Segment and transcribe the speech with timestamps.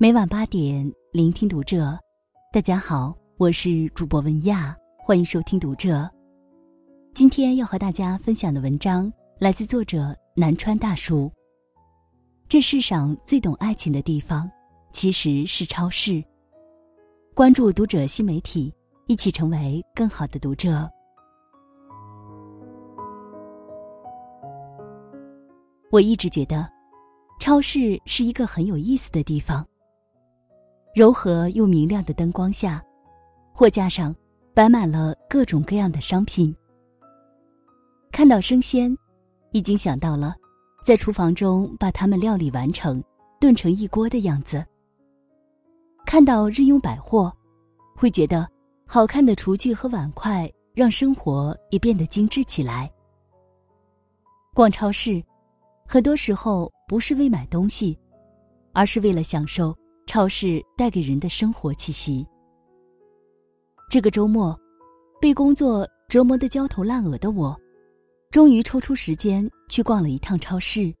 [0.00, 1.98] 每晚八点，聆听读者。
[2.52, 6.08] 大家好，我是主播文亚，欢迎收听读者。
[7.14, 11.28] 今天要和大家分享的文章来自作者南川大叔。
[12.48, 14.48] 这世上最懂爱情的地方，
[14.92, 16.22] 其实是超市。
[17.34, 18.72] 关注读者新媒体，
[19.08, 20.88] 一起成为更好的读者。
[25.90, 26.70] 我一直觉得，
[27.40, 29.66] 超市是一个很有意思的地方。
[30.94, 32.82] 柔和又明亮的灯光下，
[33.52, 34.14] 货架上
[34.54, 36.54] 摆满了各种各样的商品。
[38.10, 38.96] 看到生鲜，
[39.52, 40.34] 已经想到了
[40.82, 43.02] 在厨房中把它们料理完成，
[43.38, 44.64] 炖成一锅的样子。
[46.04, 47.32] 看到日用百货，
[47.94, 48.48] 会觉得
[48.86, 52.90] 好看的厨具和碗筷让生活也变得精致起来。
[54.54, 55.22] 逛超市，
[55.86, 57.96] 很多时候不是为买东西，
[58.72, 59.76] 而是为了享受。
[60.08, 62.26] 超市带给人的生活气息。
[63.90, 64.58] 这个周末，
[65.20, 67.54] 被工作折磨得焦头烂额的我，
[68.30, 70.92] 终于抽出时间去逛了一趟超市。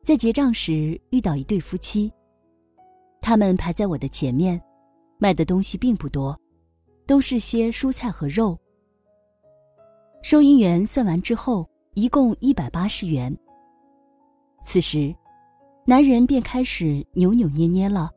[0.00, 2.10] 在结账时遇到一对夫妻，
[3.20, 4.60] 他们排在我的前面，
[5.18, 6.38] 卖的东西并不多，
[7.04, 8.56] 都是些蔬菜和肉。
[10.22, 13.36] 收银员算完之后，一共一百八十元。
[14.64, 15.12] 此时。
[15.86, 18.10] 男人便开始扭扭捏捏了，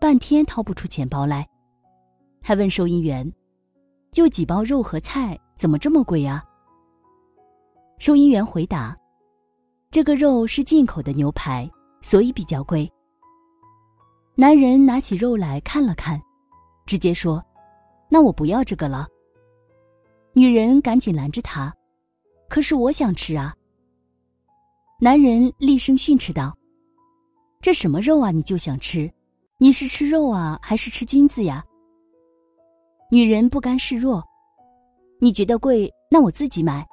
[0.00, 1.46] 半天掏不出钱包来，
[2.40, 3.30] 还问收银员
[4.10, 6.42] ：“就几包肉和菜，怎么这么贵呀？”
[8.00, 8.96] 收银员回答
[9.92, 12.90] ：“这个肉是进口的牛排，所以比较贵。”
[14.34, 16.18] 男人拿起肉来看了看，
[16.86, 17.44] 直接说
[18.08, 19.06] ：“那我不要这个了。”
[20.32, 21.70] 女人赶紧拦着他
[22.48, 23.54] ：“可是我想吃啊！”
[24.98, 26.56] 男人厉声训斥道。
[27.64, 28.30] 这什么肉啊？
[28.30, 29.10] 你就想吃？
[29.56, 31.64] 你是吃肉啊，还是吃金子呀？
[33.10, 34.22] 女人不甘示弱，
[35.18, 36.86] 你觉得贵，那我自己买。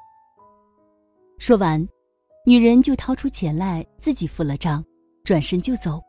[1.40, 1.86] 说完，
[2.46, 4.82] 女人就掏出钱来，自己付了账，
[5.26, 6.02] 转身就走。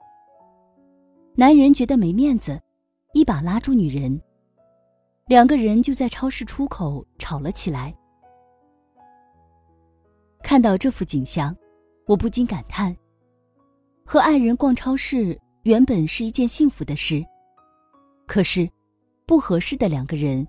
[1.35, 2.57] 男人觉得没面子，
[3.15, 4.23] 一把拉住女人，
[5.27, 7.93] 两个人就在超市出口吵了起来。
[10.41, 11.53] 看到这幅景象，
[12.07, 12.97] 我不禁感叹。
[14.05, 17.25] 和爱人逛超市原本是一件幸福的事，
[18.27, 18.69] 可是，
[19.27, 20.47] 不合适的两个人，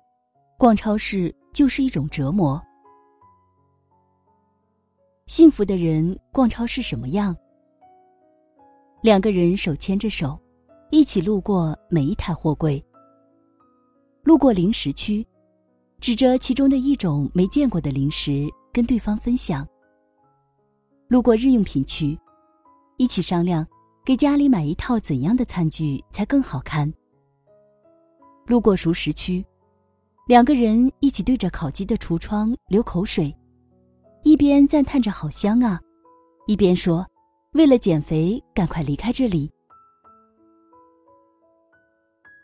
[0.58, 2.60] 逛超市就是一种折磨。
[5.26, 7.34] 幸福的人逛超市什么样？
[9.02, 10.38] 两个人手牵着手，
[10.90, 12.84] 一起路过每一台货柜，
[14.24, 15.26] 路过零食区，
[16.00, 19.64] 指着其中的一种没见过的零食跟对方分享；
[21.08, 22.18] 路过日用品区。
[22.96, 23.66] 一起商量，
[24.04, 26.92] 给家里买一套怎样的餐具才更好看。
[28.46, 29.44] 路过熟食区，
[30.28, 33.34] 两个人一起对着烤鸡的橱窗流口水，
[34.22, 35.80] 一边赞叹着好香啊，
[36.46, 37.04] 一边说
[37.54, 39.50] ：“为了减肥，赶快离开这里。”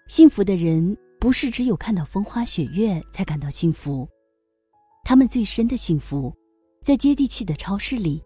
[0.09, 4.09] 幸福的人不是只有看到风花雪月才感到幸福，
[5.05, 6.35] 他们最深的幸福，
[6.83, 8.21] 在接地气的超市里。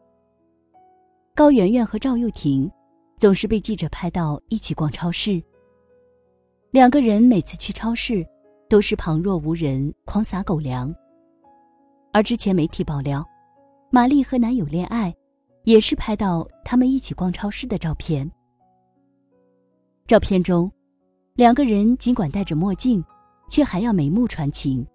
[1.36, 2.70] 高圆圆和赵又廷
[3.16, 5.42] 总是被记者拍到一起逛超市。
[6.70, 8.24] 两个人每次去超市
[8.68, 10.94] 都是旁若无人，狂撒狗粮。
[12.12, 13.26] 而之前媒体爆料，
[13.90, 15.12] 玛丽和男友恋爱，
[15.64, 18.30] 也是拍到他们一起逛超市的照片。
[20.06, 20.70] 照片中，
[21.34, 23.04] 两个人尽管戴着墨镜，
[23.48, 24.86] 却还要眉目传情，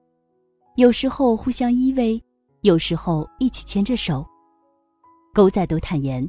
[0.77, 2.21] 有时候互相依偎，
[2.61, 4.25] 有时候一起牵着手。
[5.33, 6.27] 狗仔都坦言，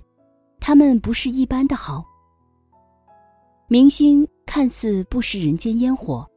[0.61, 2.05] 他们不是一般的好。
[3.69, 6.29] 明星看似不食人间烟火，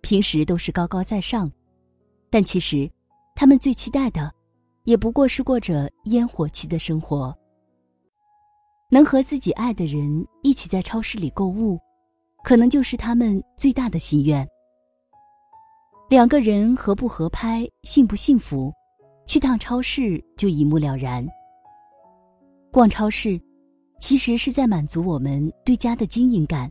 [0.00, 1.50] 平时都是高高在上，
[2.30, 2.90] 但其实，
[3.34, 4.32] 他们最期待的，
[4.84, 7.36] 也不过是过着烟火气的生活。
[8.90, 11.78] 能和自己爱的人一起在超市里购物，
[12.42, 14.46] 可能就是他们最大的心愿。
[16.08, 18.72] 两个人合不合拍，幸不幸福，
[19.26, 21.24] 去趟超市就一目了然。
[22.72, 23.40] 逛超市，
[23.98, 26.70] 其实是在满足我们对家的经营感。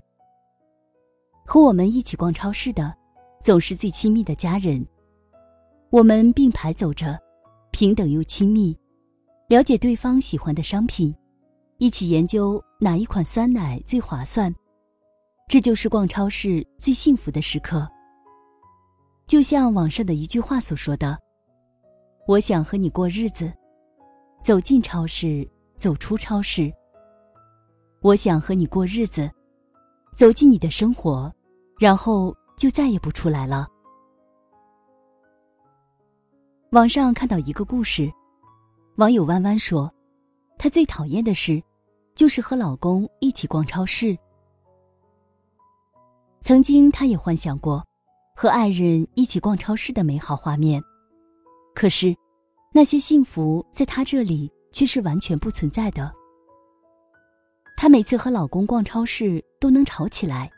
[1.45, 2.95] 和我们一起逛超市的，
[3.41, 4.85] 总是最亲密的家人。
[5.89, 7.19] 我们并排走着，
[7.71, 8.73] 平等又亲密，
[9.49, 11.13] 了解对方喜欢的商品，
[11.79, 14.53] 一起研究哪一款酸奶最划算。
[15.49, 17.85] 这就是逛超市最幸福的时刻。
[19.27, 21.19] 就像网上的一句话所说的
[22.25, 23.51] ：“我想和你过日子，
[24.41, 25.45] 走进超市。”
[25.79, 26.69] 走出超市，
[28.01, 29.31] 我想和你过日子，
[30.13, 31.33] 走进你的生活，
[31.79, 33.65] 然后就再也不出来了。
[36.71, 38.11] 网上看到一个故事，
[38.97, 39.89] 网友弯弯说，
[40.57, 41.63] 她最讨厌的事，
[42.13, 44.17] 就是和老公一起逛超市。
[46.41, 47.81] 曾经，她也幻想过
[48.35, 50.83] 和爱人一起逛超市的美好画面，
[51.73, 52.13] 可是，
[52.73, 56.13] 那些幸福在她这里却是完全不存在的。
[57.77, 60.49] 她每次和老公逛超市都能吵起来。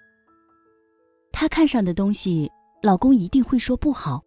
[1.31, 4.23] 她看上的东西，老公一定会说不好。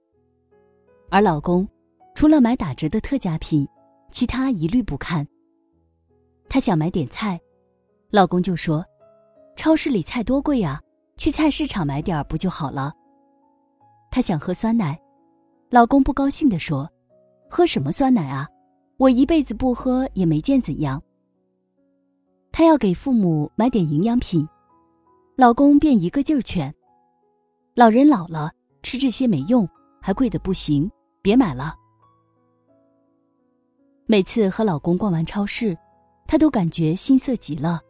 [1.10, 1.68] 而老公，
[2.14, 3.66] 除了买打折的特价品，
[4.10, 5.26] 其他一律不看。
[6.48, 7.40] 她想买点菜，
[8.10, 8.84] 老公就说
[9.56, 10.80] ：“超市里菜多贵呀，
[11.16, 12.92] 去菜市场买点不就好了。”
[14.10, 14.96] 她想喝酸奶，
[15.68, 16.88] 老公不高兴地说
[17.50, 18.48] ：“喝什么酸奶啊？
[18.96, 21.02] 我一辈子不喝也没见怎样。”
[22.52, 24.48] 她要给父母买点营养品，
[25.36, 26.72] 老公便一个劲儿劝
[27.74, 28.52] ：“老人老了，
[28.82, 29.68] 吃这些没用，
[30.00, 31.74] 还贵的不行，别买了。”
[34.06, 35.76] 每次和老公逛完超市，
[36.26, 37.80] 她都感觉心塞极了。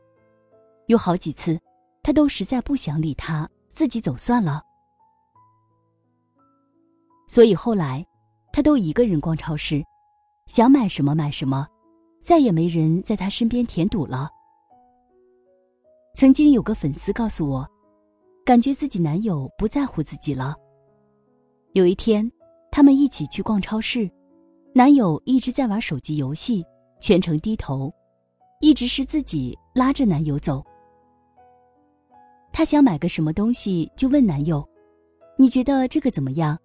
[0.86, 1.60] 有好几次，
[2.02, 4.62] 她都实在不想理他，自己走算了。
[7.26, 8.06] 所以后来，
[8.52, 9.84] 她都一个人逛超市，
[10.46, 11.66] 想买什么买什么，
[12.20, 14.30] 再也没人在她身边填堵了。
[16.14, 17.66] 曾经有个粉丝告诉我，
[18.44, 20.54] 感觉自己男友不在乎自己了。
[21.72, 22.30] 有一天，
[22.70, 24.08] 他们一起去逛超市，
[24.74, 26.64] 男友一直在玩手机游戏，
[27.00, 27.92] 全程低头，
[28.60, 30.62] 一直是自己拉着男友走。
[32.52, 34.64] 她想买个什么东西，就问男友
[35.36, 36.56] ：“你觉得这个怎么样？”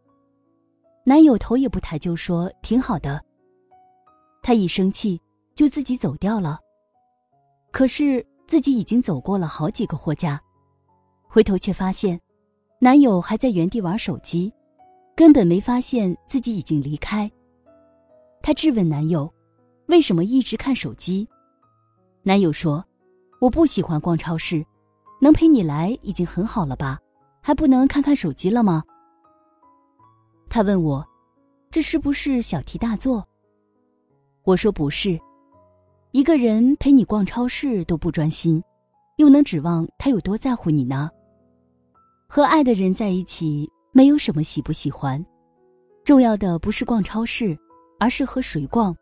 [1.05, 3.19] 男友头也不抬就说：“挺好的。”
[4.49, 5.21] 她一生气
[5.53, 6.59] 就自己走掉了。
[7.71, 8.25] 可是。
[8.47, 10.41] 自己已经走过了好几个货架，
[11.27, 12.19] 回头却发现，
[12.79, 14.51] 男友还在原地玩手机，
[15.15, 17.31] 根本没发现自己已经离开。
[18.41, 19.31] 她质问男友
[19.85, 21.29] ：“为什么一直看手机？”
[22.25, 22.83] 男友说
[23.39, 24.65] ：“我不喜欢逛超市，
[25.21, 26.97] 能陪你来已经很好了吧，
[27.43, 28.83] 还不能看看手机了吗？”
[30.49, 31.07] 他问我
[31.69, 33.23] ：“这是不是小题大做？”
[34.43, 35.19] 我说：“不是。”
[36.11, 38.61] 一个人陪你逛超市都不专心，
[39.17, 41.09] 又能指望他有多在乎你呢？
[42.27, 45.23] 和爱的人在一起，没有什么喜不喜欢，
[46.03, 47.55] 重要的不是逛超市，
[47.99, 48.95] 而是和谁逛。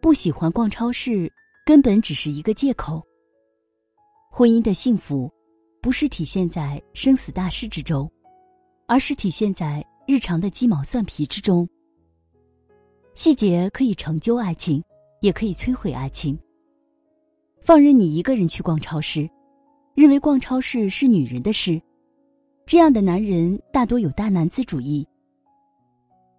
[0.00, 1.30] 不喜欢逛超市，
[1.66, 3.02] 根本只是一个借口。
[4.30, 5.30] 婚姻的幸福，
[5.82, 8.10] 不是体现在生死大事之中，
[8.86, 11.68] 而是体现在日常的鸡毛蒜皮之中。
[13.14, 14.82] 细节可以成就爱情。
[15.22, 16.36] 也可以摧毁爱情。
[17.60, 19.30] 放任你一个人去逛超市，
[19.94, 21.80] 认为逛超市是女人的事，
[22.66, 25.06] 这样的男人大多有大男子主义。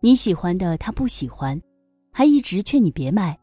[0.01, 1.57] 你喜欢的他不喜欢，
[2.11, 3.39] 还一直劝你别买，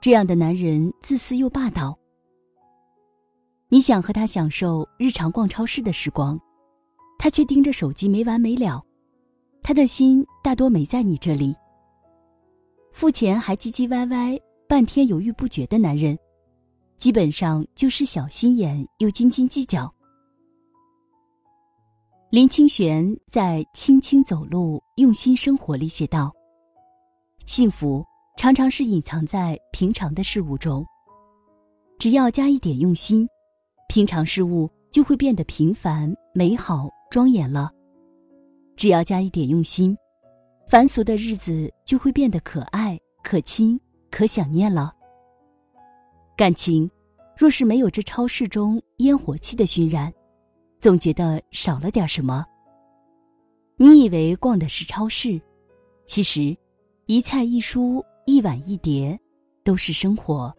[0.00, 1.94] 这样的男人自私又霸道。
[3.68, 6.40] 你想和他享受日常逛超市的时光，
[7.18, 8.82] 他却盯着手机没完没了，
[9.62, 11.54] 他的心大多没在你这里。
[12.92, 14.38] 付钱还唧唧歪歪。
[14.68, 16.18] 半天犹豫不决的男人，
[16.96, 19.92] 基本上就是小心眼又斤斤计较。
[22.30, 26.32] 林清玄在《轻轻走路，用心生活》里写道
[27.44, 28.02] ：“幸福
[28.38, 30.82] 常常是隐藏在平常的事物中，
[31.98, 33.28] 只要加一点用心，
[33.90, 37.68] 平常事物就会变得平凡、美好、庄严了；
[38.74, 39.94] 只要加一点用心，
[40.72, 43.78] 凡俗的日子就会变得可爱、可亲。”
[44.10, 44.90] 可想念了。
[46.34, 46.90] 感情，
[47.36, 50.10] 若是没有这超市中烟火气的熏染，
[50.80, 52.46] 总觉得少了点什么。
[53.76, 55.38] 你以为逛的是超市，
[56.06, 56.56] 其实，
[57.04, 59.20] 一菜一蔬一碗一碟，
[59.62, 60.54] 都是生活。